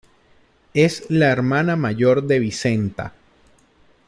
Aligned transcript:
Es 0.73 1.07
la 1.11 1.27
hermana 1.31 1.75
mayor 1.75 2.23
de 2.23 2.39
Vicenta. 2.39 3.13